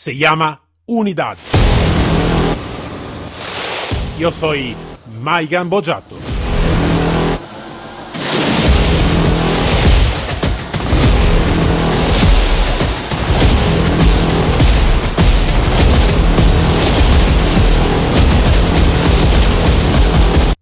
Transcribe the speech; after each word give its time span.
se 0.00 0.16
llama 0.16 0.62
Unidad. 0.86 1.36
Yo 4.18 4.32
soy 4.32 4.74
Maigan 5.20 5.68
Bojato. 5.68 6.16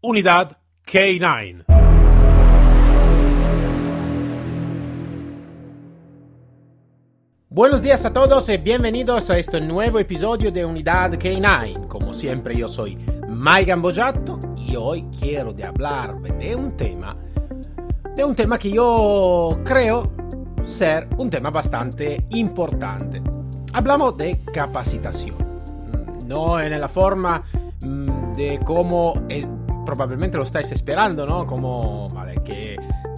Unidad 0.00 0.56
K9. 0.84 1.77
Buenos 7.58 7.82
días 7.82 8.04
a 8.04 8.12
todos 8.12 8.48
y 8.50 8.56
bienvenidos 8.56 9.30
a 9.30 9.36
este 9.36 9.60
nuevo 9.60 9.98
episodio 9.98 10.52
de 10.52 10.64
Unidad 10.64 11.14
K9. 11.14 11.88
Como 11.88 12.14
siempre 12.14 12.56
yo 12.56 12.68
soy 12.68 12.96
Mike 13.36 13.64
Gambojato 13.64 14.38
y 14.56 14.76
hoy 14.76 15.08
quiero 15.18 15.50
de 15.50 15.64
hablar 15.64 16.20
de 16.20 16.54
un 16.54 16.76
tema, 16.76 17.08
de 18.14 18.24
un 18.24 18.36
tema 18.36 18.60
que 18.60 18.70
yo 18.70 19.58
creo 19.64 20.12
ser 20.64 21.08
un 21.18 21.28
tema 21.28 21.50
bastante 21.50 22.24
importante. 22.30 23.20
Hablamos 23.72 24.16
de 24.16 24.38
capacitación, 24.54 25.34
no 26.28 26.60
en 26.60 26.80
la 26.80 26.88
forma 26.88 27.42
mm, 27.84 28.34
de 28.34 28.60
cómo 28.64 29.14
probablemente 29.84 30.36
lo 30.36 30.44
estáis 30.44 30.70
esperando, 30.70 31.26
¿no? 31.26 31.44
Como, 31.44 32.06
vale, 32.14 32.36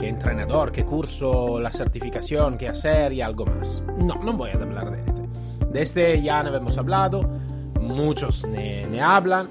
qué, 0.00 0.08
entrenador, 0.08 0.72
qué 0.72 0.84
curso, 0.84 1.60
la 1.60 1.70
certificación, 1.70 2.56
qué 2.56 2.68
hacer 2.68 3.12
y 3.12 3.20
algo 3.20 3.44
más. 3.44 3.82
No, 3.98 4.14
no 4.14 4.32
voy 4.32 4.50
a 4.50 4.54
hablar 4.54 4.90
de 4.90 5.04
este. 5.04 5.22
De 5.70 5.82
este 5.82 6.22
ya 6.22 6.40
no 6.40 6.54
hemos 6.54 6.78
hablado, 6.78 7.22
muchos 7.80 8.46
ne, 8.46 9.00
hablan, 9.00 9.48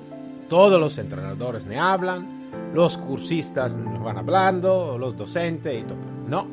todos 0.50 0.80
los 0.80 0.98
entrenadores 0.98 1.68
ne 1.68 1.80
hablan, 1.80 2.74
los 2.74 2.98
cursistas 2.98 3.78
van 4.04 4.18
hablando, 4.18 4.98
los 4.98 5.16
docentes 5.16 5.82
y 5.82 5.84
todo. 5.84 5.98
No, 6.28 6.48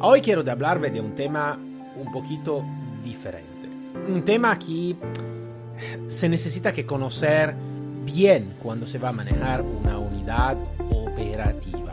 hoy 0.00 0.20
quiero 0.20 0.48
hablarme 0.48 0.90
de 0.90 1.00
un 1.00 1.14
tema 1.14 1.58
un 1.96 2.12
poquito 2.12 2.62
diferente. 3.02 3.68
Un 4.08 4.24
tema 4.24 4.56
que 4.58 4.94
se 6.06 6.28
necesita 6.28 6.72
que 6.72 6.86
conocer 6.86 7.52
bien 8.04 8.54
cuando 8.62 8.86
se 8.86 8.98
va 8.98 9.08
a 9.08 9.12
manejar 9.12 9.62
una 9.62 9.98
unidad 9.98 10.56
operativa. 10.90 11.83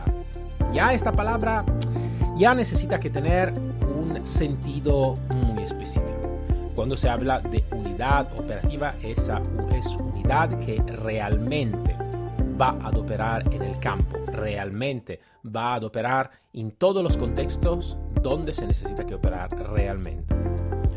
Ya 0.72 0.86
esta 0.86 1.12
palabra 1.12 1.64
ya 2.36 2.54
necesita 2.54 2.98
que 2.98 3.10
tener 3.10 3.52
un 3.82 4.24
sentido 4.24 5.14
muy 5.28 5.64
específico. 5.64 6.20
Cuando 6.74 6.96
se 6.96 7.10
habla 7.10 7.40
de 7.40 7.62
unidad 7.72 8.32
operativa, 8.40 8.88
esa 9.02 9.42
es 9.74 9.86
unidad 9.96 10.48
que 10.60 10.82
realmente 11.04 11.94
va 12.58 12.78
a 12.82 12.88
operar 12.88 13.52
en 13.52 13.62
el 13.62 13.78
campo, 13.78 14.16
realmente 14.32 15.20
va 15.44 15.74
a 15.74 15.78
operar 15.78 16.30
en 16.54 16.70
todos 16.72 17.02
los 17.02 17.18
contextos 17.18 17.98
donde 18.22 18.54
se 18.54 18.66
necesita 18.66 19.04
que 19.04 19.14
operar 19.14 19.50
realmente. 19.72 20.34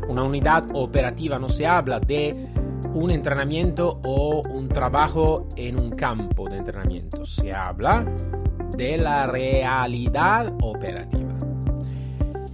Una 0.08 0.22
unidad 0.22 0.64
operativa 0.72 1.38
no 1.38 1.50
se 1.50 1.66
habla 1.66 2.00
de 2.00 2.48
un 2.94 3.10
entrenamiento 3.10 4.00
o 4.04 4.40
un 4.48 4.68
trabajo 4.68 5.48
en 5.56 5.78
un 5.78 5.90
campo 5.90 6.48
de 6.48 6.56
entrenamiento. 6.56 7.26
Se 7.26 7.52
habla 7.52 8.06
de 8.76 8.96
la 8.98 9.24
realidad 9.26 10.52
operativa. 10.60 11.34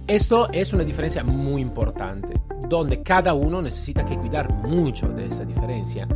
Esto 0.07 0.47
es 0.51 0.73
una 0.73 0.83
diferencia 0.83 1.23
muy 1.23 1.61
importante, 1.61 2.41
donde 2.67 3.01
cada 3.01 3.33
uno 3.33 3.61
necesita 3.61 4.05
que 4.05 4.17
cuidar 4.17 4.51
mucho 4.53 5.07
de 5.09 5.25
esta 5.25 5.45
diferencia 5.45 6.07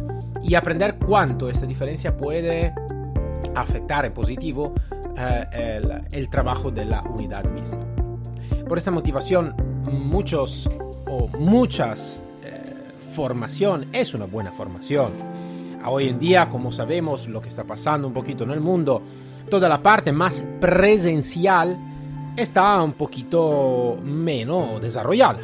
y 0.43 0.55
aprender 0.55 0.97
cuánto 0.97 1.49
esta 1.49 1.65
diferencia 1.65 2.15
puede 2.15 2.73
afectar 3.55 4.05
en 4.05 4.13
positivo 4.13 4.73
eh, 5.17 5.81
el 6.11 6.29
trabajo 6.29 6.71
de 6.71 6.85
la 6.85 7.01
unidad 7.01 7.45
misma. 7.45 7.85
Por 8.67 8.77
esta 8.77 8.91
motivación, 8.91 9.55
muchos 9.91 10.69
o 11.07 11.27
muchas 11.39 12.21
formación 13.17 13.87
es 13.93 14.13
una 14.13 14.25
buena 14.25 14.51
formación. 14.51 15.11
Hoy 15.83 16.07
en 16.07 16.19
día, 16.19 16.49
como 16.49 16.71
sabemos 16.71 17.27
lo 17.27 17.41
que 17.41 17.49
está 17.49 17.63
pasando 17.63 18.07
un 18.07 18.13
poquito 18.13 18.43
en 18.43 18.51
el 18.51 18.59
mundo, 18.59 19.01
toda 19.49 19.69
la 19.69 19.81
parte 19.81 20.11
más 20.11 20.45
presencial 20.59 21.77
está 22.35 22.81
un 22.81 22.93
poquito 22.93 23.97
menos 24.03 24.81
desarrollada. 24.81 25.39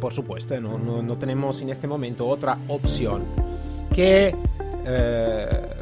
por 0.00 0.12
supuesto, 0.12 0.60
no, 0.60 0.78
no, 0.78 1.16
tenemos 1.16 1.62
en 1.62 1.70
este 1.70 1.86
momento 1.86 2.26
otra 2.26 2.58
opción 2.68 3.22
que 3.92 4.34
eh, 4.84 5.76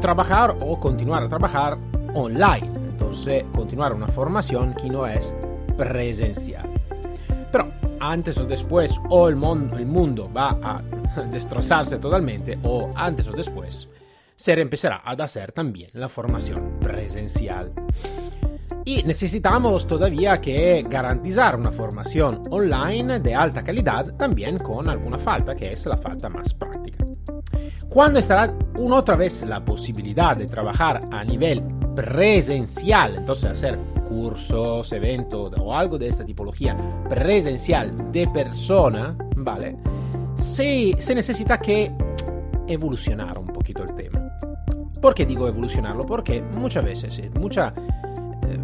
trabajar 0.00 0.56
o 0.62 0.80
continuar 0.80 1.22
a 1.22 1.28
trabajar 1.28 1.78
online. 2.14 2.72
Entonces, 2.90 3.44
continuar 3.54 3.92
una 3.92 4.08
formación 4.08 4.74
que 4.74 4.88
no 4.88 5.06
es 5.06 5.34
presencial. 5.76 6.68
Pero 7.52 7.70
antes 8.00 8.38
o 8.38 8.44
después 8.44 8.98
o 9.10 9.28
el, 9.28 9.36
el 9.76 9.86
mundo 9.86 10.30
va 10.34 10.58
a 10.62 10.76
destrozarse 11.30 11.98
totalmente 11.98 12.58
o 12.64 12.88
antes 12.96 13.28
o 13.28 13.32
después 13.32 13.88
se 14.38 14.52
empezará 14.52 15.02
a 15.04 15.12
hacer 15.12 15.50
también 15.50 15.90
la 15.94 16.08
formación 16.08 16.78
presencial. 16.80 17.72
Y 18.84 19.02
necesitamos 19.02 19.84
todavía 19.86 20.40
que 20.40 20.82
garantizar 20.88 21.56
una 21.56 21.72
formación 21.72 22.40
online 22.50 23.18
de 23.18 23.34
alta 23.34 23.64
calidad 23.64 24.14
también 24.16 24.56
con 24.58 24.88
alguna 24.88 25.18
falta, 25.18 25.56
que 25.56 25.72
es 25.72 25.84
la 25.86 25.96
falta 25.96 26.28
más 26.28 26.54
práctica. 26.54 27.04
Cuando 27.88 28.20
estará 28.20 28.54
una 28.76 28.96
otra 28.96 29.16
vez 29.16 29.42
la 29.42 29.62
posibilidad 29.64 30.36
de 30.36 30.46
trabajar 30.46 31.00
a 31.10 31.24
nivel 31.24 31.60
presencial, 31.96 33.16
entonces 33.16 33.50
hacer 33.50 33.76
cursos, 34.08 34.92
eventos 34.92 35.52
o 35.58 35.74
algo 35.74 35.98
de 35.98 36.08
esta 36.08 36.24
tipología 36.24 36.76
presencial 37.08 38.12
de 38.12 38.28
persona, 38.28 39.16
¿vale? 39.36 39.76
Sí, 40.36 40.94
se 40.98 41.14
necesita 41.14 41.58
que 41.58 41.92
evolucionar 42.68 43.36
un 43.36 43.48
poquito 43.48 43.82
el 43.82 43.94
tema. 43.94 44.27
¿Por 45.00 45.14
qué 45.14 45.26
digo 45.26 45.46
evolucionarlo? 45.46 46.02
Porque 46.02 46.42
muchas 46.42 46.84
veces, 46.84 47.18
eh, 47.18 47.30
mucha, 47.38 47.72
eh, 48.46 48.58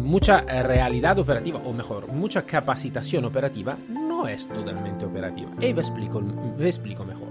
mucha 0.00 0.40
realidad 0.40 1.18
operativa, 1.18 1.60
o 1.64 1.72
mejor, 1.72 2.08
mucha 2.08 2.42
capacitación 2.42 3.24
operativa 3.24 3.76
no 3.88 4.26
es 4.26 4.48
totalmente 4.48 5.04
operativa. 5.04 5.50
Y 5.60 5.72
ve 5.72 5.80
explico, 5.80 6.22
explico 6.58 7.04
mejor. 7.04 7.28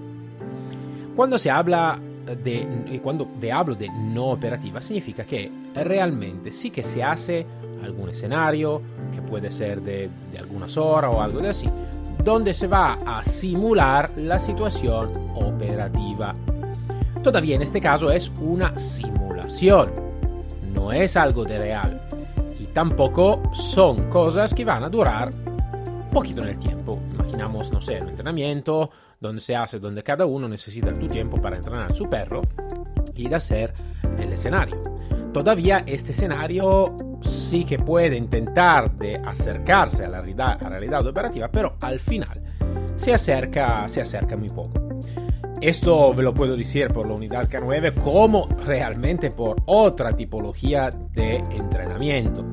Cuando 1.15 1.37
se 1.37 1.51
habla 1.51 1.99
de, 2.43 2.99
cuando 3.03 3.27
hablo 3.51 3.75
de 3.75 3.89
no 3.89 4.27
operativa, 4.27 4.81
significa 4.81 5.25
que 5.25 5.51
realmente 5.75 6.51
sí 6.53 6.69
que 6.69 6.83
se 6.83 7.03
hace 7.03 7.45
algún 7.83 8.09
escenario, 8.09 8.81
que 9.13 9.21
puede 9.21 9.51
ser 9.51 9.81
de, 9.81 10.09
de 10.31 10.37
algunas 10.37 10.77
horas 10.77 11.11
o 11.13 11.21
algo 11.21 11.39
de 11.39 11.49
así, 11.49 11.69
donde 12.23 12.53
se 12.53 12.67
va 12.67 12.97
a 13.05 13.25
simular 13.25 14.11
la 14.17 14.39
situación 14.39 15.11
operativa. 15.35 16.35
Todavía 17.23 17.55
en 17.55 17.61
este 17.61 17.79
caso 17.79 18.11
es 18.11 18.31
una 18.41 18.77
simulación, 18.77 19.91
no 20.73 20.91
es 20.91 21.17
algo 21.17 21.43
de 21.43 21.57
real 21.57 22.01
y 22.59 22.65
tampoco 22.67 23.41
son 23.53 24.09
cosas 24.09 24.53
que 24.53 24.63
van 24.63 24.83
a 24.83 24.89
durar 24.89 25.29
poquito 26.11 26.41
en 26.41 26.49
el 26.49 26.59
tiempo. 26.59 26.99
Imaginamos, 27.13 27.71
no 27.71 27.81
sé, 27.81 27.97
un 28.01 28.09
entrenamiento 28.09 28.89
donde 29.19 29.41
se 29.41 29.55
hace, 29.55 29.79
donde 29.79 30.01
cada 30.01 30.25
uno 30.25 30.47
necesita 30.47 30.97
tu 30.97 31.07
tiempo 31.07 31.41
para 31.41 31.57
entrenar 31.57 31.91
a 31.91 31.95
su 31.95 32.09
perro 32.09 32.41
y 33.15 33.31
hacer 33.33 33.73
el 34.17 34.31
escenario. 34.31 34.81
Todavía 35.33 35.83
este 35.85 36.11
escenario 36.11 36.95
sí 37.21 37.65
que 37.65 37.77
puede 37.79 38.15
intentar 38.15 38.91
de 38.97 39.21
acercarse 39.25 40.05
a 40.05 40.09
la 40.09 40.19
realidad, 40.19 40.63
a 40.63 40.69
realidad 40.69 41.05
operativa, 41.05 41.49
pero 41.49 41.75
al 41.81 41.99
final 41.99 42.31
se 42.95 43.13
acerca, 43.13 43.87
se 43.87 44.01
acerca 44.01 44.35
muy 44.35 44.49
poco. 44.49 44.78
Esto 45.61 46.13
lo 46.13 46.33
puedo 46.33 46.55
decir 46.55 46.87
por 46.87 47.05
la 47.05 47.15
unidad 47.15 47.49
K9 47.49 47.93
como 47.95 48.47
realmente 48.65 49.29
por 49.29 49.57
otra 49.65 50.15
tipología 50.15 50.89
de 51.11 51.35
entrenamiento. 51.51 52.45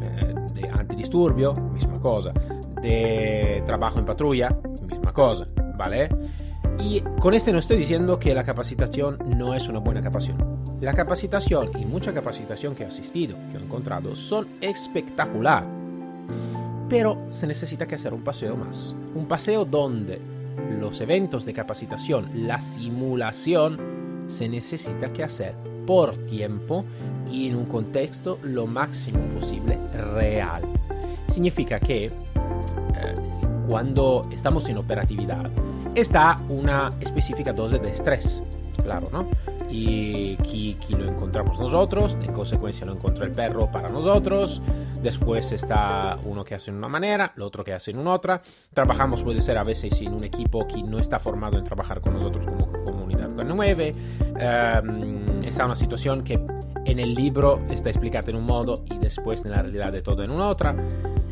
Eh, 0.00 0.34
de 0.54 0.68
antidisturbio, 0.70 1.52
misma 1.74 2.00
cosa. 2.00 2.32
De 2.80 3.62
trabajo 3.66 3.98
en 3.98 4.06
patrulla, 4.06 4.56
misma 4.86 5.12
cosa. 5.12 5.46
¿Vale? 5.76 6.08
Y 6.80 7.00
con 7.20 7.34
este 7.34 7.52
no 7.52 7.58
estoy 7.58 7.76
diciendo 7.76 8.18
que 8.18 8.34
la 8.34 8.44
capacitación 8.44 9.18
no 9.36 9.52
es 9.52 9.68
una 9.68 9.80
buena 9.80 10.00
capacitación. 10.00 10.58
La 10.80 10.94
capacitación 10.94 11.70
y 11.78 11.84
mucha 11.84 12.14
capacitación 12.14 12.74
que 12.74 12.84
he 12.84 12.86
asistido, 12.86 13.36
que 13.50 13.58
he 13.58 13.60
encontrado, 13.60 14.16
son 14.16 14.48
espectacular. 14.62 15.66
Pero 16.88 17.26
se 17.30 17.46
necesita 17.46 17.86
que 17.86 17.96
hacer 17.96 18.14
un 18.14 18.22
paseo 18.22 18.56
más. 18.56 18.94
Un 19.14 19.26
paseo 19.26 19.66
donde 19.66 20.37
los 20.78 21.00
eventos 21.00 21.44
de 21.44 21.52
capacitación, 21.52 22.46
la 22.46 22.60
simulación, 22.60 24.26
se 24.26 24.48
necesita 24.48 25.08
que 25.08 25.24
hacer 25.24 25.54
por 25.86 26.16
tiempo 26.26 26.84
y 27.30 27.48
en 27.48 27.56
un 27.56 27.64
contexto 27.64 28.38
lo 28.42 28.66
máximo 28.66 29.18
posible 29.34 29.78
real. 30.14 30.62
Significa 31.28 31.80
que 31.80 32.06
eh, 32.06 32.10
cuando 33.68 34.22
estamos 34.30 34.68
en 34.68 34.78
operatividad, 34.78 35.50
está 35.94 36.36
una 36.48 36.90
específica 37.00 37.52
dosis 37.52 37.80
de 37.80 37.90
estrés, 37.90 38.42
claro, 38.82 39.06
¿no? 39.12 39.28
Y 39.70 40.34
aquí, 40.40 40.78
lo 40.88 41.04
encontramos 41.04 41.60
nosotros, 41.60 42.16
en 42.22 42.32
consecuencia 42.32 42.86
lo 42.86 42.92
encontró 42.92 43.24
el 43.24 43.32
perro 43.32 43.70
para 43.70 43.88
nosotros, 43.88 44.62
después 45.02 45.52
está 45.52 46.18
uno 46.24 46.42
que 46.44 46.54
hace 46.54 46.70
en 46.70 46.76
una 46.76 46.88
manera, 46.88 47.32
el 47.36 47.42
otro 47.42 47.62
que 47.62 47.74
hace 47.74 47.90
en 47.90 47.98
una 47.98 48.14
otra, 48.14 48.40
trabajamos 48.72 49.22
puede 49.22 49.42
ser 49.42 49.58
a 49.58 49.64
veces 49.64 50.00
en 50.00 50.14
un 50.14 50.24
equipo 50.24 50.66
que 50.66 50.82
no 50.82 50.98
está 50.98 51.18
formado 51.18 51.58
en 51.58 51.64
trabajar 51.64 52.00
con 52.00 52.14
nosotros 52.14 52.46
como 52.46 52.72
comunidad 52.84 53.34
con 53.36 53.48
9, 53.48 53.92
um, 54.20 55.42
está 55.44 55.66
una 55.66 55.76
situación 55.76 56.24
que 56.24 56.40
en 56.84 56.98
el 56.98 57.12
libro 57.12 57.60
está 57.70 57.90
explicada 57.90 58.30
en 58.30 58.36
un 58.36 58.44
modo 58.44 58.74
y 58.90 58.96
después 58.98 59.44
en 59.44 59.50
la 59.50 59.62
realidad 59.62 59.92
de 59.92 60.00
todo 60.00 60.22
en 60.22 60.30
una 60.30 60.48
otra. 60.48 60.74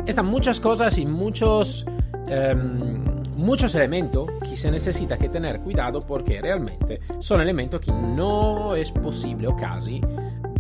Están 0.07 0.27
muchas 0.27 0.61
cosas 0.61 0.99
y 0.99 1.07
muchos... 1.07 1.87
Um, 2.29 2.96
muchos 3.37 3.75
elementos 3.75 4.31
que 4.41 4.57
se 4.57 4.71
necesita 4.71 5.17
que 5.19 5.29
tener 5.29 5.61
cuidado 5.61 6.01
porque 6.01 6.41
realmente 6.41 7.01
son 7.21 7.41
elementos 7.41 7.81
que 7.81 7.93
no 7.93 8.75
es 8.75 8.91
posible 8.91 9.49
o 9.49 9.57
casi 9.57 10.01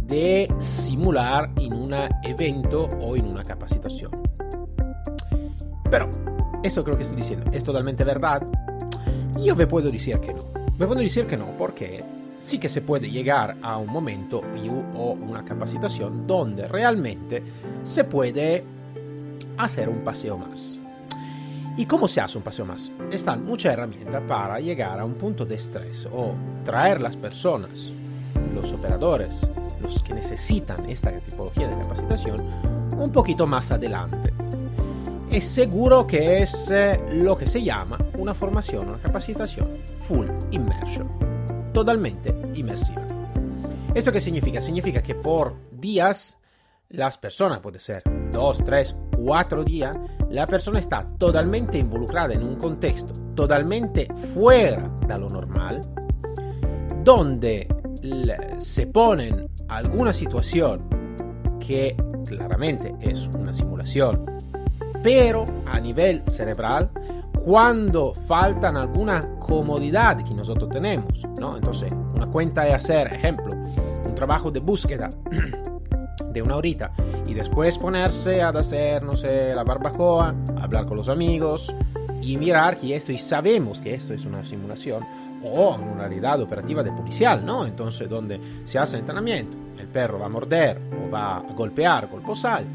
de 0.02 0.52
simular 0.58 1.50
en 1.56 1.72
un 1.72 1.94
evento 2.22 2.88
o 3.00 3.16
en 3.16 3.26
una 3.26 3.42
capacitación. 3.42 4.10
Pero, 5.90 6.08
esto 6.62 6.84
creo 6.84 6.96
que 6.96 7.02
estoy 7.02 7.18
diciendo, 7.18 7.50
¿es 7.52 7.64
totalmente 7.64 8.04
verdad? 8.04 8.42
Yo 9.42 9.56
me 9.56 9.66
puedo 9.66 9.90
decir 9.90 10.18
que 10.20 10.32
no. 10.32 10.40
Me 10.78 10.86
puedo 10.86 11.00
decir 11.00 11.26
que 11.26 11.36
no 11.36 11.46
porque 11.58 12.04
sí 12.38 12.58
que 12.58 12.68
se 12.68 12.82
puede 12.82 13.10
llegar 13.10 13.56
a 13.62 13.78
un 13.78 13.88
momento 13.88 14.42
o 14.94 15.12
una 15.12 15.44
capacitación 15.44 16.26
donde 16.26 16.68
realmente 16.68 17.42
se 17.82 18.04
puede 18.04 18.64
hacer 19.56 19.88
un 19.88 20.04
paseo 20.04 20.36
más. 20.36 20.78
¿Y 21.78 21.84
cómo 21.84 22.08
se 22.08 22.22
hace 22.22 22.38
un 22.38 22.44
paseo 22.44 22.64
más? 22.64 22.90
Están 23.10 23.44
muchas 23.44 23.74
herramientas 23.74 24.22
para 24.26 24.58
llegar 24.60 24.98
a 24.98 25.04
un 25.04 25.12
punto 25.12 25.44
de 25.44 25.56
estrés 25.56 26.08
o 26.10 26.34
traer 26.64 27.02
las 27.02 27.18
personas, 27.18 27.90
los 28.54 28.72
operadores, 28.72 29.42
los 29.82 30.02
que 30.02 30.14
necesitan 30.14 30.88
esta 30.88 31.12
tipología 31.20 31.68
de 31.68 31.76
capacitación, 31.82 32.36
un 32.96 33.12
poquito 33.12 33.44
más 33.44 33.70
adelante. 33.72 34.32
Es 35.30 35.44
seguro 35.44 36.06
que 36.06 36.40
es 36.40 36.70
eh, 36.70 36.98
lo 37.20 37.36
que 37.36 37.46
se 37.46 37.62
llama 37.62 37.98
una 38.16 38.32
formación, 38.32 38.88
una 38.88 38.98
capacitación 38.98 39.68
full 40.08 40.28
immersion, 40.52 41.10
totalmente 41.74 42.34
inmersiva. 42.54 43.06
¿Esto 43.94 44.10
qué 44.10 44.22
significa? 44.22 44.62
Significa 44.62 45.02
que 45.02 45.14
por 45.14 45.54
días 45.72 46.38
las 46.88 47.18
personas, 47.18 47.60
puede 47.60 47.80
ser 47.80 48.02
dos, 48.32 48.64
tres, 48.64 48.96
cuatro 49.14 49.62
días, 49.62 50.00
la 50.30 50.46
persona 50.46 50.78
está 50.78 50.98
totalmente 51.18 51.78
involucrada 51.78 52.34
en 52.34 52.42
un 52.42 52.56
contexto 52.56 53.12
totalmente 53.34 54.08
fuera 54.34 54.90
de 55.06 55.18
lo 55.18 55.28
normal, 55.28 55.80
donde 57.04 57.68
se 58.58 58.86
ponen 58.88 59.48
alguna 59.68 60.12
situación 60.12 60.82
que 61.60 61.96
claramente 62.26 62.94
es 63.00 63.28
una 63.38 63.54
simulación, 63.54 64.24
pero 65.02 65.44
a 65.66 65.78
nivel 65.78 66.22
cerebral, 66.26 66.90
cuando 67.44 68.12
faltan 68.26 68.76
alguna 68.76 69.20
comodidad 69.38 70.22
que 70.24 70.34
nosotros 70.34 70.68
tenemos, 70.70 71.22
¿no? 71.40 71.56
Entonces, 71.56 71.92
una 72.14 72.26
cuenta 72.26 72.66
es 72.66 72.74
hacer, 72.74 73.12
ejemplo, 73.12 73.54
un 74.04 74.14
trabajo 74.14 74.50
de 74.50 74.60
búsqueda 74.60 75.08
de 76.36 76.42
una 76.42 76.56
horita 76.56 76.92
y 77.26 77.32
después 77.32 77.78
ponerse 77.78 78.42
a 78.42 78.50
hacer, 78.50 79.02
no 79.02 79.16
sé, 79.16 79.54
la 79.54 79.64
barbacoa, 79.64 80.34
hablar 80.60 80.84
con 80.84 80.98
los 80.98 81.08
amigos 81.08 81.74
y 82.20 82.36
mirar 82.36 82.76
que 82.76 82.94
esto, 82.94 83.10
y 83.10 83.16
sabemos 83.16 83.80
que 83.80 83.94
esto 83.94 84.12
es 84.12 84.26
una 84.26 84.44
simulación 84.44 85.02
o 85.42 85.76
una 85.76 86.06
realidad 86.08 86.38
operativa 86.42 86.82
de 86.82 86.92
policial, 86.92 87.44
¿no? 87.44 87.64
Entonces, 87.64 88.06
donde 88.08 88.38
se 88.64 88.78
hace 88.78 88.98
entrenamiento, 88.98 89.56
el 89.78 89.88
perro 89.88 90.18
va 90.18 90.26
a 90.26 90.28
morder 90.28 90.78
o 91.06 91.10
va 91.10 91.38
a 91.38 91.40
golpear 91.40 92.10
con 92.10 92.22
posal 92.22 92.66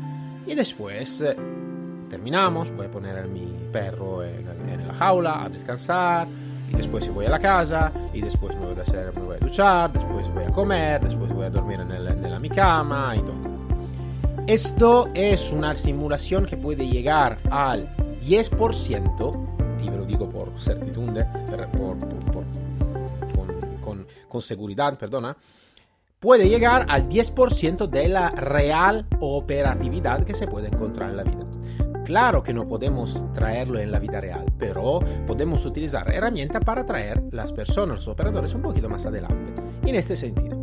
y 0.48 0.56
después 0.56 1.22
eh, 1.22 1.36
terminamos, 2.10 2.76
voy 2.76 2.88
a 2.88 2.92
poner 2.92 3.20
a 3.20 3.28
mi 3.28 3.46
perro 3.72 4.24
en, 4.24 4.48
en, 4.70 4.88
la 4.88 4.94
jaula 4.96 5.44
a 5.44 5.50
descansar 5.50 6.28
y 6.72 6.78
después 6.78 7.14
voy 7.14 7.28
a 7.28 7.30
la 7.30 7.40
casa 7.40 7.92
y 8.12 8.22
después 8.22 8.56
me 8.56 8.66
voy 8.66 8.80
a, 8.80 8.82
hacer, 8.82 9.12
me 9.18 9.24
voy 9.24 9.36
a 9.36 9.40
duchar, 9.40 9.94
después 9.94 10.28
voy 10.34 10.46
a 10.46 10.50
comer, 10.50 11.02
después 11.02 11.32
voy 11.32 11.46
a 11.46 11.50
dormir 11.52 11.80
en, 11.84 11.92
el, 11.92 12.08
en 12.08 12.42
mi 12.42 12.50
cama 12.50 13.16
y 13.16 13.20
todo. 13.20 13.51
Esto 14.52 15.06
es 15.14 15.54
una 15.54 15.74
simulación 15.76 16.46
que 16.46 16.58
puede 16.58 16.86
llegar 16.86 17.40
al 17.50 17.96
10%, 18.20 19.80
y 19.82 19.90
me 19.90 19.96
lo 19.96 20.04
digo 20.04 20.30
por 20.30 20.60
certidumbre, 20.60 21.26
por, 21.78 21.98
con, 23.82 24.06
con, 24.28 24.42
seguridad, 24.42 24.98
perdona, 24.98 25.38
puede 26.20 26.50
llegar 26.50 26.86
al 26.90 27.08
10% 27.08 27.88
de 27.88 28.10
la 28.10 28.30
real 28.30 29.08
operatividad 29.22 30.26
que 30.26 30.34
se 30.34 30.48
puede 30.48 30.68
encontrar 30.68 31.12
en 31.12 31.16
la 31.16 31.24
vida. 31.24 31.48
Claro 32.04 32.44
que 32.44 32.54
no 32.54 32.68
podemos 32.68 33.24
traerlo 33.32 33.80
en 33.80 33.90
la 33.90 34.00
vida 34.00 34.20
real, 34.20 34.44
pero 34.60 35.00
podemos 35.26 35.66
utilizar 35.66 36.14
herramientas 36.14 36.62
para 36.66 36.86
traer 36.86 37.24
las 37.32 37.54
personas, 37.54 38.00
los 38.00 38.10
operadores 38.10 38.54
un 38.54 38.64
poquito 38.64 38.90
más 38.90 39.06
adelante. 39.06 39.54
En 39.86 39.96
este 39.96 40.18
sentido, 40.18 40.61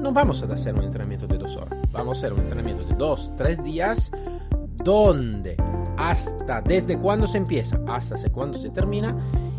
no 0.00 0.12
vamos 0.12 0.42
a 0.42 0.46
hacer 0.46 0.74
un 0.74 0.84
entrenamiento 0.84 1.26
de 1.26 1.38
dos 1.38 1.56
horas, 1.56 1.78
vamos 1.92 2.14
a 2.14 2.18
hacer 2.18 2.32
un 2.32 2.40
entrenamiento 2.40 2.84
de 2.84 2.94
dos, 2.94 3.30
tres 3.36 3.62
días, 3.62 4.10
donde 4.82 5.56
hasta 5.96 6.62
desde 6.62 6.98
cuando 6.98 7.26
se 7.26 7.38
empieza 7.38 7.78
hasta 7.86 8.16
cuando 8.30 8.58
se 8.58 8.70
termina, 8.70 9.14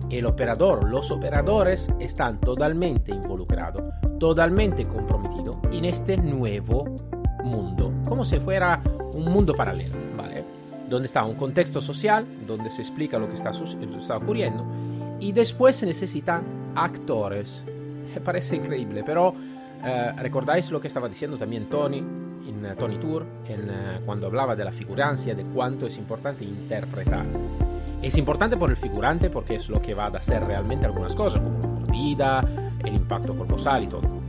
el 0.09 0.25
operador, 0.25 0.89
los 0.89 1.11
operadores 1.11 1.87
están 1.99 2.39
totalmente 2.39 3.11
involucrados, 3.11 3.81
totalmente 4.19 4.85
comprometidos 4.85 5.57
en 5.71 5.85
este 5.85 6.17
nuevo 6.17 6.85
mundo, 7.43 7.93
como 8.07 8.25
si 8.25 8.39
fuera 8.39 8.81
un 9.13 9.25
mundo 9.25 9.53
paralelo, 9.53 9.95
¿vale? 10.17 10.43
Donde 10.89 11.05
está 11.05 11.23
un 11.23 11.35
contexto 11.35 11.79
social, 11.79 12.25
donde 12.45 12.71
se 12.71 12.81
explica 12.81 13.17
lo 13.19 13.27
que 13.27 13.35
está, 13.35 13.51
está 13.51 14.17
ocurriendo, 14.17 14.65
y 15.19 15.31
después 15.31 15.77
se 15.77 15.85
necesitan 15.85 16.43
actores. 16.75 17.63
Parece 18.25 18.57
increíble, 18.57 19.03
pero 19.05 19.33
eh, 19.83 20.13
¿Recordáis 20.17 20.71
lo 20.71 20.79
que 20.79 20.87
estaba 20.87 21.07
diciendo 21.09 21.37
también 21.37 21.69
Tony 21.69 21.97
en 21.97 22.65
uh, 22.65 22.75
Tony 22.75 22.97
Tour 22.97 23.25
en, 23.47 23.69
uh, 23.69 24.05
cuando 24.05 24.27
hablaba 24.27 24.55
de 24.55 24.65
la 24.65 24.71
figurancia, 24.71 25.35
de 25.35 25.43
cuánto 25.45 25.87
es 25.87 25.97
importante 25.97 26.43
interpretar? 26.43 27.25
Es 28.01 28.17
importante 28.17 28.57
por 28.57 28.69
el 28.69 28.77
figurante 28.77 29.29
porque 29.29 29.55
es 29.55 29.69
lo 29.69 29.81
que 29.81 29.93
va 29.93 30.05
a 30.05 30.17
hacer 30.17 30.43
realmente 30.43 30.85
algunas 30.85 31.13
cosas, 31.13 31.41
como 31.41 31.59
la 31.59 31.67
mordida, 31.67 32.43
el 32.83 32.95
impacto 32.95 33.35
corposal 33.35 33.83
y 33.83 33.87
todo. 33.87 34.21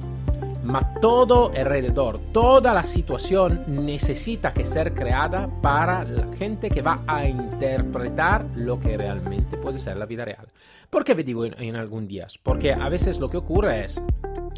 Ma 0.62 0.94
todo 1.00 1.50
alrededor, 1.56 2.18
toda 2.18 2.72
la 2.72 2.84
situación 2.84 3.64
necesita 3.66 4.52
que 4.52 4.64
ser 4.64 4.94
creada 4.94 5.48
para 5.60 6.04
la 6.04 6.32
gente 6.36 6.70
que 6.70 6.82
va 6.82 6.96
a 7.06 7.26
interpretar 7.26 8.46
lo 8.60 8.78
que 8.78 8.96
realmente 8.96 9.56
puede 9.56 9.78
ser 9.78 9.96
la 9.96 10.06
vida 10.06 10.24
real. 10.24 10.46
¿Por 10.88 11.02
qué 11.02 11.14
me 11.14 11.24
digo 11.24 11.44
en, 11.44 11.60
en 11.60 11.74
algún 11.74 12.06
días? 12.06 12.38
Porque 12.40 12.72
a 12.72 12.88
veces 12.88 13.18
lo 13.18 13.28
que 13.28 13.38
ocurre 13.38 13.80
es, 13.80 14.00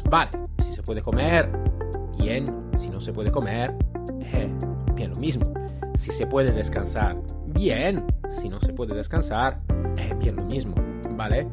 vale, 0.07 0.29
se 0.75 0.83
puede 0.83 1.01
comer, 1.01 1.49
bien. 2.17 2.45
Si 2.77 2.89
no 2.89 2.99
se 2.99 3.13
puede 3.13 3.31
comer, 3.31 3.73
eh, 4.19 4.53
bien 4.93 5.11
lo 5.11 5.19
mismo. 5.19 5.53
Si 5.95 6.11
se 6.11 6.27
puede 6.27 6.51
descansar, 6.51 7.15
bien. 7.47 8.05
Si 8.29 8.49
no 8.49 8.59
se 8.59 8.73
puede 8.73 8.95
descansar, 8.95 9.61
eh, 9.97 10.13
bien 10.19 10.35
lo 10.35 10.43
mismo. 10.45 10.75
¿Vale? 11.15 11.47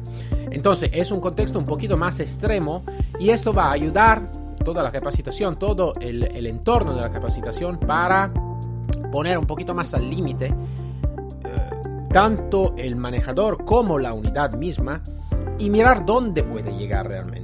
Entonces 0.51 0.89
es 0.93 1.09
un 1.11 1.21
contexto 1.21 1.57
un 1.57 1.63
poquito 1.63 1.95
más 1.95 2.19
extremo 2.19 2.83
y 3.17 3.29
esto 3.29 3.53
va 3.53 3.67
a 3.67 3.71
ayudar 3.71 4.29
toda 4.65 4.83
la 4.83 4.91
capacitación, 4.91 5.57
todo 5.57 5.93
el, 6.01 6.45
entorno 6.45 6.93
de 6.93 7.01
la 7.01 7.09
capacitación 7.09 7.79
para 7.79 8.29
poner 9.09 9.37
un 9.37 9.45
poquito 9.45 9.73
más 9.73 9.93
al 9.93 10.09
límite 10.09 10.47
eh, 10.47 11.69
tanto 12.11 12.73
el 12.77 12.97
manejador 12.97 13.63
como 13.63 13.97
la 13.97 14.13
unidad 14.13 14.53
misma 14.55 15.01
y 15.59 15.69
mirar 15.69 16.05
dónde 16.05 16.43
puede 16.43 16.77
llegar 16.77 17.07
realmente. 17.07 17.42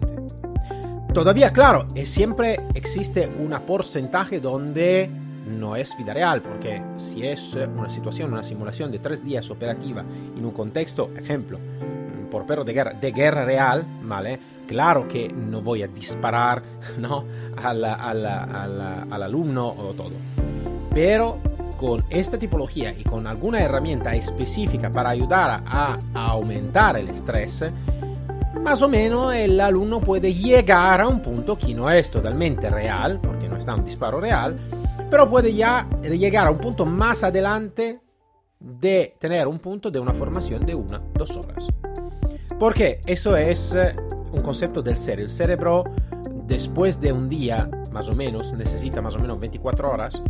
Todavía, 1.13 1.51
claro, 1.51 1.87
siempre 2.05 2.59
existe 2.75 3.27
un 3.39 3.49
porcentaje 3.65 4.39
donde 4.39 5.09
no 5.47 5.75
es 5.75 5.97
vida 5.97 6.13
real, 6.13 6.41
porque 6.41 6.81
si 6.97 7.25
es 7.25 7.55
una 7.55 7.89
situación, 7.89 8.31
una 8.31 8.43
simulación 8.43 8.91
de 8.91 8.99
tres 8.99 9.23
días 9.25 9.49
operativa 9.49 10.01
en 10.01 10.45
un 10.45 10.51
contexto, 10.51 11.09
ejemplo, 11.17 11.59
por 12.29 12.45
perro 12.45 12.63
de 12.63 12.73
guerra, 12.73 12.93
de 12.93 13.11
guerra 13.11 13.43
real, 13.43 13.85
¿vale? 14.03 14.39
Claro 14.67 15.07
que 15.07 15.27
no 15.29 15.63
voy 15.63 15.81
a 15.81 15.87
disparar 15.87 16.61
¿no? 16.99 17.25
al, 17.63 17.83
al 17.83 19.23
alumno 19.23 19.67
o 19.67 19.93
todo. 19.95 20.13
Pero 20.93 21.39
con 21.75 22.05
esta 22.11 22.37
tipología 22.37 22.93
y 22.95 23.03
con 23.03 23.25
alguna 23.25 23.61
herramienta 23.61 24.13
específica 24.13 24.91
para 24.91 25.09
ayudar 25.09 25.63
a 25.65 25.97
aumentar 26.13 26.97
el 26.97 27.09
estrés, 27.09 27.65
más 28.63 28.81
o 28.81 28.89
menos 28.89 29.33
el 29.33 29.59
alumno 29.59 29.99
puede 30.01 30.33
llegar 30.33 31.01
a 31.01 31.07
un 31.07 31.21
punto 31.21 31.57
que 31.57 31.73
no 31.73 31.89
es 31.89 32.11
totalmente 32.11 32.69
real, 32.69 33.19
porque 33.21 33.47
no 33.47 33.57
está 33.57 33.75
un 33.75 33.83
disparo 33.83 34.19
real, 34.19 34.55
pero 35.09 35.29
puede 35.29 35.53
ya 35.53 35.87
llegar 36.03 36.47
a 36.47 36.51
un 36.51 36.59
punto 36.59 36.85
más 36.85 37.23
adelante 37.23 37.99
de 38.59 39.15
tener 39.19 39.47
un 39.47 39.59
punto 39.59 39.89
de 39.89 39.99
una 39.99 40.13
formación 40.13 40.65
de 40.65 40.75
una, 40.75 41.01
dos 41.13 41.35
horas. 41.37 41.67
Porque 42.59 42.99
eso 43.05 43.37
es 43.37 43.73
eh, 43.73 43.95
un 44.33 44.41
concepto 44.41 44.81
del 44.81 44.97
cerebro. 44.97 45.23
El 45.23 45.29
cerebro, 45.29 45.83
después 46.45 46.99
de 46.99 47.13
un 47.13 47.29
día, 47.29 47.69
más 47.93 48.09
o 48.09 48.15
menos, 48.15 48.53
necesita 48.53 49.01
más 49.01 49.15
o 49.15 49.19
menos 49.19 49.39
24 49.39 49.89
horas, 49.89 50.21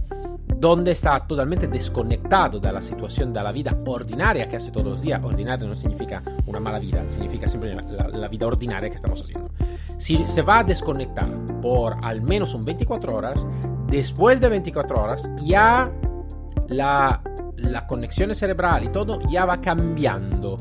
donde 0.60 0.92
está 0.92 1.22
totalmente 1.22 1.68
desconectado 1.68 2.60
de 2.60 2.72
la 2.72 2.82
situación, 2.82 3.32
de 3.32 3.42
la 3.42 3.52
vida 3.52 3.78
ordinaria 3.86 4.50
que 4.50 4.58
hace 4.58 4.72
todos 4.72 4.88
los 4.88 5.02
días. 5.02 5.24
Ordinaria 5.24 5.66
no 5.66 5.74
significa 5.74 6.22
una 6.48 6.60
mala 6.60 6.80
vida, 6.80 7.02
significa 7.08 7.48
siempre 7.48 7.72
la, 7.74 8.28
vida 8.28 8.46
ordinaria 8.46 8.90
que 8.90 8.96
estamos 8.98 9.22
haciendo. 9.22 9.50
Si 9.98 10.28
se 10.28 10.42
va 10.42 10.60
a 10.60 10.64
desconectar 10.66 11.30
por 11.62 11.96
al 12.04 12.22
menos 12.22 12.54
un 12.56 12.66
24 12.66 13.16
horas, 13.16 13.46
después 13.88 14.42
de 14.42 14.50
24 14.50 15.02
horas 15.02 15.30
ya 15.44 15.90
la, 16.68 17.22
la 17.56 17.88
conexión 17.88 18.36
cerebral 18.36 18.84
y 18.84 18.90
todo 18.90 19.20
ya 19.30 19.46
va 19.46 19.62
cambiando, 19.62 20.58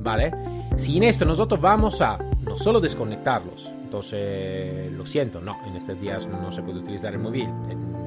¿vale? 0.00 0.32
Si 0.76 0.96
en 0.96 1.04
esto 1.04 1.24
nosotros 1.24 1.60
vamos 1.60 2.00
a 2.00 2.18
no 2.44 2.58
solo 2.58 2.80
desconectarlos, 2.80 3.72
entonces 3.88 4.92
lo 4.92 5.06
siento, 5.06 5.40
no, 5.40 5.56
en 5.64 5.76
estos 5.76 5.98
días 6.00 6.26
no 6.26 6.52
se 6.52 6.60
puede 6.62 6.80
utilizar 6.80 7.12
el 7.14 7.20
móvil, 7.20 7.48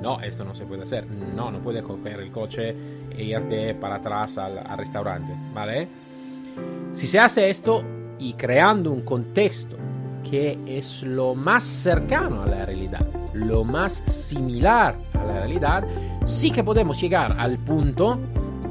no, 0.01 0.19
esto 0.21 0.43
no 0.43 0.55
se 0.55 0.65
puede 0.65 0.83
hacer, 0.83 1.05
no, 1.07 1.51
no 1.51 1.59
puedes 1.59 1.83
coger 1.83 2.19
el 2.19 2.31
coche 2.31 2.75
e 3.11 3.23
irte 3.23 3.75
para 3.75 3.95
atrás 3.95 4.37
al, 4.37 4.57
al 4.57 4.77
restaurante, 4.77 5.33
¿vale? 5.53 5.87
Si 6.91 7.07
se 7.07 7.19
hace 7.19 7.49
esto 7.49 7.83
y 8.19 8.33
creando 8.33 8.91
un 8.91 9.01
contexto 9.01 9.77
que 10.29 10.59
es 10.65 11.03
lo 11.03 11.35
más 11.35 11.63
cercano 11.63 12.43
a 12.43 12.45
la 12.45 12.65
realidad, 12.65 13.05
lo 13.33 13.63
más 13.63 14.03
similar 14.05 14.95
a 15.13 15.23
la 15.23 15.39
realidad, 15.39 15.83
sí 16.25 16.51
que 16.51 16.63
podemos 16.63 16.99
llegar 17.01 17.35
al 17.39 17.55
punto 17.57 18.19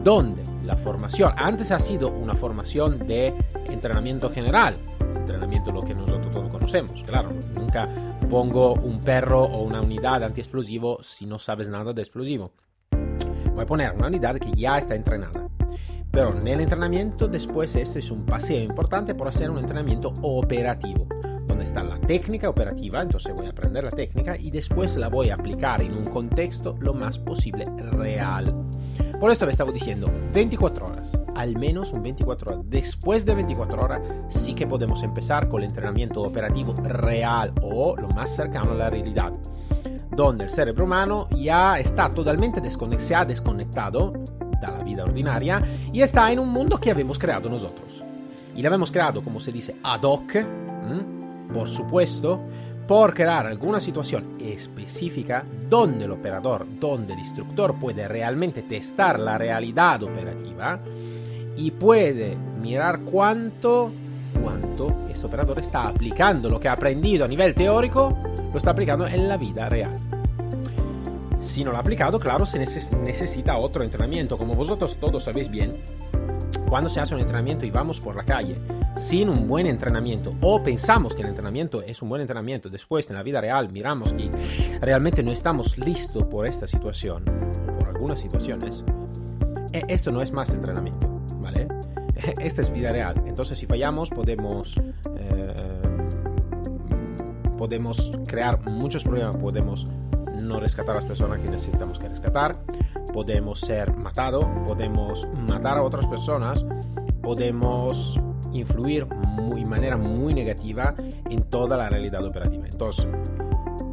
donde 0.03 0.43
la 0.65 0.77
formación, 0.77 1.33
antes 1.37 1.73
ha 1.73 1.79
sido 1.79 2.11
una 2.11 2.35
formación 2.35 3.07
de 3.07 3.35
entrenamiento 3.69 4.31
general, 4.31 4.75
entrenamiento 5.17 5.73
lo 5.73 5.81
que 5.81 5.95
nosotros 5.95 6.33
todos 6.33 6.51
conocemos, 6.51 7.03
claro, 7.05 7.31
nunca 7.55 7.89
pongo 8.31 8.75
un 8.75 9.01
perro 9.01 9.43
o 9.43 9.63
una 9.63 9.83
unidad 9.83 10.23
antiexplosivo 10.23 11.03
si 11.03 11.27
no 11.27 11.41
sabes 11.41 11.69
nada 11.69 11.93
de 11.93 12.01
explosivo. 12.01 12.53
Voy 13.53 13.63
a 13.65 13.67
poner 13.67 13.93
una 13.93 14.07
unidad 14.07 14.37
que 14.37 14.53
ya 14.53 14.79
está 14.79 14.95
entrenada. 14.95 15.49
Pero 16.13 16.39
en 16.39 16.47
el 16.47 16.61
entrenamiento 16.61 17.27
después 17.27 17.75
este 17.75 17.99
es 17.99 18.11
un 18.11 18.25
paseo 18.25 18.63
importante 18.63 19.17
por 19.17 19.27
hacer 19.27 19.51
un 19.51 19.59
entrenamiento 19.59 20.13
operativo, 20.23 21.09
donde 21.47 21.65
está 21.65 21.83
la 21.83 22.01
técnica 22.01 22.49
operativa, 22.49 23.03
entonces 23.03 23.35
voy 23.37 23.47
a 23.47 23.51
aprender 23.51 23.85
la 23.85 23.91
técnica 23.91 24.37
y 24.37 24.51
después 24.51 24.97
la 24.97 25.09
voy 25.09 25.31
a 25.31 25.35
aplicar 25.35 25.83
en 25.83 25.93
un 25.93 26.05
contexto 26.05 26.77
lo 26.81 26.95
más 26.95 27.19
posible 27.19 27.65
real. 27.93 28.55
Por 29.19 29.33
esto 29.33 29.45
me 29.45 29.53
estaba 29.53 29.73
diciendo 29.73 30.09
24 30.33 30.85
horas, 30.85 31.13
al 31.41 31.57
menos 31.57 31.91
un 31.95 32.03
24 32.03 32.53
horas. 32.53 32.65
Después 32.69 33.25
de 33.25 33.35
24 33.35 33.83
horas 33.83 34.03
sí 34.29 34.55
que 34.55 34.67
podemos 34.67 35.03
empezar 35.03 35.49
con 35.49 35.63
el 35.63 35.69
entrenamiento 35.69 36.21
operativo 36.21 36.75
real 36.85 37.53
o 37.63 37.97
lo 37.97 38.09
más 38.09 38.37
cercano 38.37 38.73
a 38.73 38.75
la 38.75 38.91
realidad, 38.91 39.33
donde 40.15 40.45
el 40.45 40.51
cerebro 40.51 40.85
humano 40.85 41.29
ya 41.31 41.79
está 41.79 42.11
totalmente 42.11 42.61
desconectado, 42.61 43.25
desconectado 43.25 44.11
de 44.11 44.67
la 44.67 44.85
vida 44.85 45.05
ordinaria 45.05 45.63
y 45.95 46.03
está 46.03 46.31
en 46.31 46.41
un 46.41 46.51
mundo 46.51 46.79
que 46.79 46.91
habíamos 46.91 47.19
creado 47.19 47.49
nosotros. 47.49 48.05
Y 48.55 48.61
lo 48.61 48.69
habíamos 48.69 48.93
creado, 48.93 49.23
como 49.25 49.41
se 49.41 49.51
dice, 49.51 49.77
ad 49.83 50.03
hoc, 50.03 50.37
por 51.55 51.69
supuesto, 51.69 52.39
por 52.87 53.15
crear 53.15 53.47
alguna 53.47 53.81
situación 53.81 54.37
específica 54.39 55.43
donde 55.71 56.05
el 56.05 56.11
operador, 56.11 56.67
donde 56.79 57.15
el 57.15 57.21
instructor 57.21 57.77
puede 57.81 58.07
realmente 58.09 58.63
testar 58.63 59.19
la 59.19 59.39
realidad 59.39 60.03
operativa 60.03 60.81
y 61.57 61.71
puede 61.71 62.37
mirar 62.61 63.01
cuánto, 63.01 63.91
cuánto 64.43 65.07
este 65.11 65.27
operador 65.27 65.59
está 65.59 65.89
aplicando 65.89 66.49
lo 66.49 66.59
que 66.59 66.69
ha 66.69 66.73
aprendido 66.73 67.25
a 67.25 67.29
nivel 67.29 67.55
teórico, 67.55 68.17
lo 68.53 68.57
está 68.57 68.71
aplicando 68.71 69.07
en 69.07 69.29
la 69.29 69.37
vida 69.37 69.69
real. 69.69 69.95
Si 71.41 71.65
no 71.65 71.71
lo 71.71 71.79
ha 71.79 71.81
aplicado, 71.81 72.21
claro, 72.21 72.45
se 72.45 72.59
necesita 72.59 73.57
otro 73.57 73.83
entrenamiento. 73.83 74.37
Como 74.37 74.55
vosotros 74.55 74.99
todos 75.01 75.25
sabéis 75.25 75.51
bien, 75.51 75.83
cuando 76.69 76.89
se 76.89 77.01
hace 77.01 77.15
un 77.15 77.21
entrenamiento 77.21 77.67
y 77.67 77.71
vamos 77.71 77.99
por 78.01 78.15
la 78.15 78.25
calle 78.25 78.55
sin 78.97 79.29
un 79.29 79.49
buen 79.49 79.67
entrenamiento 79.67 80.35
o 80.41 80.63
pensamos 80.63 81.15
que 81.15 81.23
el 81.23 81.29
entrenamiento 81.29 81.83
es 81.83 82.01
un 82.03 82.09
buen 82.09 82.21
entrenamiento, 82.21 82.69
después 82.69 83.09
en 83.11 83.17
la 83.17 83.23
vida 83.23 83.41
real 83.41 83.73
miramos 83.73 84.13
que 84.13 84.31
realmente 84.81 85.23
no 85.23 85.33
estamos 85.33 85.79
listos 85.79 86.25
por 86.25 86.47
esta 86.47 86.69
situación 86.69 87.25
o 87.69 87.79
por 87.79 87.89
algunas 87.89 88.21
situaciones, 88.21 88.85
e, 89.73 89.83
esto 89.89 90.13
no 90.13 90.21
es 90.21 90.31
más 90.33 90.51
entrenamiento. 90.51 91.10
Esta 92.41 92.63
es 92.63 92.71
vida 92.71 92.91
real. 92.91 93.23
Entonces 93.27 93.59
si 93.59 93.67
fallamos 93.67 94.11
podemos... 94.11 94.77
Eh, 95.17 95.55
podemos 97.57 98.11
crear 98.27 98.67
muchos 98.71 99.05
problemas, 99.05 99.37
podemos 99.37 99.85
no 100.43 100.59
rescatar 100.59 100.93
a 100.93 101.01
las 101.01 101.05
personas 101.05 101.41
que 101.41 101.51
necesitamos 101.51 101.99
que 101.99 102.09
rescatar, 102.09 102.53
podemos 103.13 103.61
ser 103.61 103.95
matados, 103.95 104.47
podemos 104.67 105.29
matar 105.47 105.77
a 105.77 105.83
otras 105.83 106.07
personas, 106.07 106.65
podemos 107.23 108.19
influir 108.53 109.07
de 109.07 109.65
manera 109.67 109.99
muy 109.99 110.33
negativa 110.33 110.95
en 111.29 111.43
toda 111.43 111.77
la 111.77 111.91
realidad 111.91 112.25
operativa. 112.25 112.65
Entonces, 112.65 113.07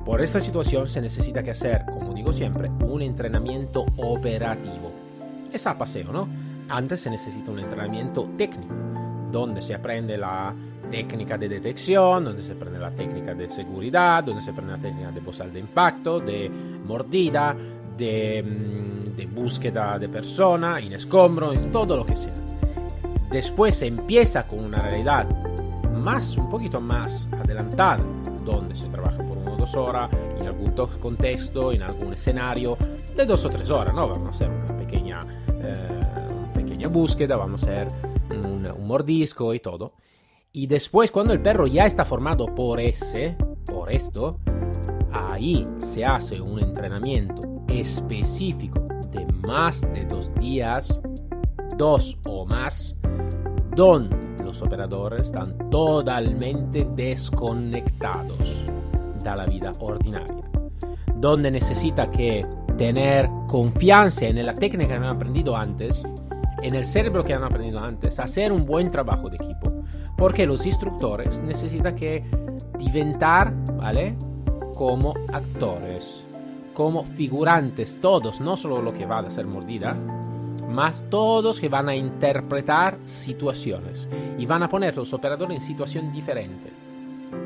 por 0.06 0.22
esta 0.22 0.40
situación 0.40 0.88
se 0.88 1.02
necesita 1.02 1.44
que 1.44 1.52
hacer, 1.52 1.86
como 2.00 2.14
digo 2.14 2.32
siempre, 2.32 2.70
un 2.70 3.02
entrenamiento 3.02 3.86
operativo. 3.98 4.92
Es 5.52 5.68
a 5.68 5.78
paseo, 5.78 6.12
¿no? 6.14 6.47
Antes 6.70 7.02
se 7.02 7.10
necesita 7.10 7.52
un 7.52 7.60
entrenamiento 7.60 8.30
técnico, 8.38 8.74
donde 9.32 9.62
se 9.62 9.74
aprende 9.74 10.18
la 10.18 10.54
técnica 10.90 11.38
de 11.38 11.50
detección, 11.50 12.26
donde 12.26 12.44
se 12.44 12.54
aprende 12.54 12.80
la 12.80 12.92
técnica 12.92 13.34
de 13.34 13.50
seguridad, 13.50 14.24
donde 14.24 14.42
se 14.42 14.52
aprende 14.52 14.74
la 14.74 14.82
técnica 14.82 15.12
de 15.12 15.22
posal 15.22 15.52
de 15.52 15.60
impacto, 15.60 16.20
de 16.20 16.50
mordida, 16.50 17.56
de, 17.98 18.44
mm, 18.44 19.16
de 19.16 19.26
búsqueda 19.26 19.98
de 19.98 20.10
persona, 20.10 20.80
en 20.80 20.94
escombro, 20.94 21.52
todo 21.72 21.98
lo 21.98 22.06
que 22.06 22.16
sea. 22.16 22.34
Después 23.32 23.76
se 23.76 23.88
empieza 23.88 24.48
con 24.48 24.60
una 24.60 24.82
realidad 24.82 25.28
más, 25.94 26.38
un 26.38 26.50
poquito 26.50 26.80
más 26.80 27.28
adelantada, 27.32 28.00
donde 28.46 28.76
se 28.76 28.88
trabaja 28.88 29.18
por 29.18 29.38
una 29.40 29.54
o 29.54 29.58
dos 29.58 29.76
horas, 29.76 30.10
en 30.40 30.48
algún 30.48 30.72
contexto, 31.00 31.72
en 31.72 31.82
algún 31.82 32.14
escenario, 32.14 32.78
de 33.16 33.26
dos 33.26 33.44
o 33.46 33.50
tres 33.50 33.70
horas, 33.70 33.94
¿no? 33.94 34.08
Vamos 34.08 34.28
a 34.28 34.30
hacer 34.30 34.50
una 34.50 34.78
pequeña, 34.78 35.20
eh, 35.50 36.28
pequeña 36.68 36.90
búsqueda, 36.90 37.36
vamos 37.38 37.64
a 37.64 37.72
hacer 37.72 37.88
un, 38.46 38.66
un 38.66 38.88
mordisco 38.88 39.54
y 39.54 39.60
todo. 39.60 39.94
Y 40.52 40.68
después, 40.68 41.12
cuando 41.12 41.34
el 41.34 41.42
perro 41.42 41.66
ya 41.66 41.86
está 41.86 42.04
formado 42.04 42.48
por 42.48 42.80
ese, 42.80 43.38
por 43.66 43.92
esto, 43.92 44.40
ahí 45.12 45.66
se 45.78 46.04
hace 46.04 46.42
un 46.42 46.60
entrenamiento 46.60 47.64
específico 47.68 48.82
de 49.12 49.26
más 49.46 49.82
de 49.94 50.06
dos 50.06 50.34
días, 50.36 51.00
dos 51.78 52.18
o 52.28 52.46
más, 52.46 52.96
donde 53.76 54.44
los 54.44 54.62
operadores 54.62 55.28
están 55.28 55.70
totalmente 55.70 56.88
desconectados 56.96 58.62
de 59.24 59.36
la 59.36 59.46
vida 59.46 59.72
ordinaria, 59.80 60.50
donde 61.16 61.52
necesita 61.52 62.10
que 62.10 62.42
tener 62.78 63.28
confianza 63.48 64.26
en 64.26 64.46
la 64.46 64.54
técnica 64.54 64.88
que 64.88 64.94
han 64.94 65.04
aprendido 65.04 65.56
antes, 65.56 66.04
en 66.68 66.76
el 66.76 66.86
cerebro 66.86 67.24
que 67.24 67.34
han 67.34 67.44
aprendido 67.44 67.84
antes, 67.84 68.20
hacer 68.20 68.52
un 68.52 68.66
buen 68.66 68.92
trabajo 68.92 69.30
de 69.30 69.38
equipo, 69.38 69.84
porque 70.18 70.46
los 70.46 70.66
instructores 70.66 71.42
necesitan 71.42 71.96
que 71.96 72.24
diventar, 72.78 73.54
¿vale? 73.76 74.16
Como 74.76 75.14
actores, 75.34 76.28
como 76.74 77.04
figurantes, 77.04 78.00
todos, 78.02 78.42
no 78.42 78.58
solo 78.58 78.82
lo 78.82 78.94
que 78.94 79.06
va 79.06 79.20
a 79.20 79.32
ser 79.32 79.48
mordida, 79.48 79.96
más 80.70 81.04
todos 81.10 81.60
que 81.60 81.70
van 81.70 81.90
a 81.90 81.96
interpretar 81.96 83.00
situaciones 83.06 84.10
y 84.38 84.46
van 84.46 84.64
a 84.64 84.70
poner 84.70 84.96
los 84.98 85.14
operadores 85.14 85.58
en 85.58 85.64
situación 85.64 86.12
diferente. 86.12 86.87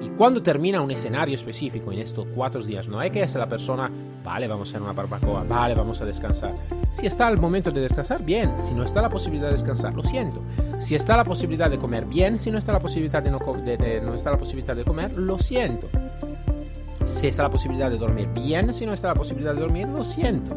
Y 0.01 0.09
cuando 0.09 0.41
termina 0.41 0.81
un 0.81 0.91
escenario 0.91 1.35
específico 1.35 1.91
en 1.91 1.99
estos 1.99 2.25
cuatro 2.35 2.61
días, 2.61 2.87
no 2.87 2.99
hay 2.99 3.11
que 3.11 3.27
ser 3.27 3.39
la 3.39 3.47
persona, 3.47 3.91
vale, 4.23 4.47
vamos 4.47 4.69
a 4.69 4.71
hacer 4.71 4.81
una 4.81 4.93
barbacoa, 4.93 5.43
vale, 5.47 5.75
vamos 5.75 6.01
a 6.01 6.05
descansar. 6.05 6.53
Si 6.91 7.05
está 7.05 7.29
el 7.29 7.37
momento 7.37 7.71
de 7.71 7.81
descansar, 7.81 8.23
bien. 8.23 8.57
Si 8.57 8.75
no 8.75 8.83
está 8.83 9.01
la 9.01 9.09
posibilidad 9.09 9.47
de 9.47 9.53
descansar, 9.53 9.93
lo 9.93 10.03
siento. 10.03 10.43
Si 10.79 10.95
está 10.95 11.15
la 11.15 11.23
posibilidad 11.23 11.69
de 11.69 11.77
comer, 11.77 12.05
bien. 12.05 12.37
Si 12.37 12.51
no 12.51 12.57
está 12.57 12.73
la 12.73 12.79
posibilidad 12.79 13.23
de 13.23 13.31
no, 13.31 13.39
de, 13.39 14.01
no 14.05 14.15
está 14.15 14.31
la 14.31 14.37
posibilidad 14.37 14.75
de 14.75 14.83
comer, 14.83 15.15
lo 15.17 15.37
siento. 15.39 15.87
Si 17.05 17.27
está 17.27 17.43
la 17.43 17.49
posibilidad 17.49 17.89
de 17.89 17.97
dormir, 17.97 18.29
bien. 18.33 18.73
Si 18.73 18.85
no 18.85 18.93
está 18.93 19.07
la 19.09 19.15
posibilidad 19.15 19.53
de 19.53 19.61
dormir, 19.61 19.87
lo 19.87 20.03
siento. 20.03 20.55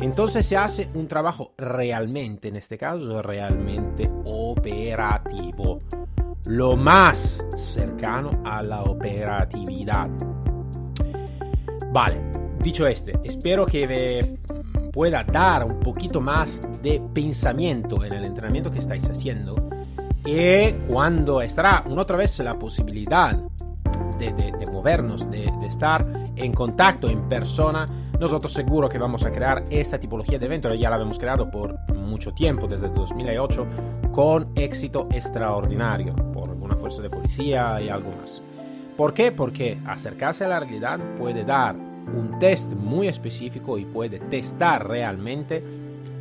Entonces 0.00 0.46
se 0.46 0.56
hace 0.56 0.88
un 0.94 1.08
trabajo 1.08 1.52
realmente, 1.56 2.48
en 2.48 2.56
este 2.56 2.78
caso, 2.78 3.20
realmente 3.20 4.08
operativo. 4.26 5.80
Lo 6.48 6.78
más 6.78 7.44
cercano 7.58 8.42
a 8.42 8.62
la 8.62 8.82
operatividad. 8.82 10.08
Vale, 11.92 12.22
dicho 12.58 12.86
este, 12.86 13.20
espero 13.22 13.66
que 13.66 14.38
pueda 14.90 15.24
dar 15.24 15.64
un 15.64 15.78
poquito 15.78 16.22
más 16.22 16.62
de 16.82 17.02
pensamiento 17.12 18.02
en 18.02 18.14
el 18.14 18.24
entrenamiento 18.24 18.70
que 18.70 18.78
estáis 18.78 19.06
haciendo. 19.10 19.56
Y 20.24 20.72
cuando 20.88 21.42
estará 21.42 21.84
una 21.86 22.00
otra 22.00 22.16
vez 22.16 22.38
la 22.38 22.54
posibilidad 22.54 23.36
de, 24.18 24.32
de, 24.32 24.72
movernos, 24.72 25.30
de, 25.30 25.52
estar 25.68 26.06
en 26.34 26.52
contacto 26.54 27.10
en 27.10 27.28
persona, 27.28 27.84
nosotros 28.20 28.52
seguro 28.52 28.88
que 28.88 28.98
vamos 28.98 29.24
a 29.24 29.30
crear 29.30 29.64
esta 29.70 29.98
tipología 29.98 30.38
de 30.38 30.46
evento. 30.46 30.72
Ya 30.74 30.90
la 30.90 30.96
hemos 30.96 31.18
creado 31.18 31.50
por 31.50 31.78
mucho 31.94 32.32
tiempo, 32.32 32.66
desde 32.66 32.88
2008, 32.88 33.66
con 34.10 34.52
éxito 34.56 35.08
extraordinario, 35.12 36.14
por 36.32 36.48
alguna 36.48 36.74
fuerza 36.76 37.02
de 37.02 37.10
policía 37.10 37.80
y 37.80 37.88
algo 37.88 38.10
más. 38.20 38.42
¿Por 38.96 39.14
qué? 39.14 39.30
Porque 39.30 39.78
acercarse 39.86 40.44
a 40.44 40.48
la 40.48 40.60
realidad 40.60 40.98
puede 41.16 41.44
dar 41.44 41.76
un 41.76 42.38
test 42.40 42.72
muy 42.72 43.06
específico 43.06 43.78
y 43.78 43.84
puede 43.84 44.18
testar 44.18 44.88
realmente 44.88 45.62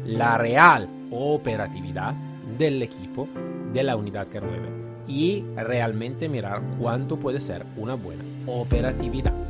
la 0.05 0.37
real 0.37 0.87
operatividad 1.09 2.13
del 2.57 2.81
equipo 2.83 3.27
de 3.73 3.83
la 3.83 3.95
unidad 3.95 4.27
K9 4.27 5.07
y 5.07 5.43
realmente 5.55 6.29
mirar 6.29 6.61
cuánto 6.79 7.17
puede 7.17 7.39
ser 7.39 7.65
una 7.77 7.95
buena 7.95 8.23
operatividad. 8.45 9.46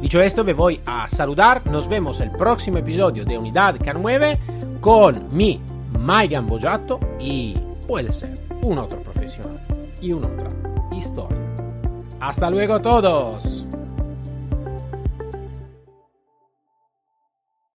Dicho 0.00 0.20
esto, 0.22 0.44
me 0.44 0.54
voy 0.54 0.80
a 0.86 1.08
saludar. 1.08 1.66
Nos 1.66 1.86
vemos 1.86 2.20
el 2.20 2.30
próximo 2.30 2.78
episodio 2.78 3.24
de 3.24 3.36
Unidad 3.36 3.76
K9 3.76 4.80
con 4.80 5.28
mi 5.30 5.60
Maigan 5.98 6.46
Bojato 6.46 6.98
y 7.18 7.54
puede 7.86 8.10
ser 8.10 8.32
un 8.62 8.78
otro 8.78 9.02
profesional 9.02 9.60
y 10.00 10.12
una 10.12 10.28
otra 10.28 10.48
historia. 10.96 11.36
Hasta 12.18 12.48
luego 12.48 12.80
todos. 12.80 13.59